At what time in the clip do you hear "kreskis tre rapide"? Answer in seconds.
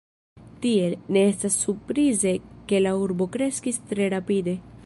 3.37-4.63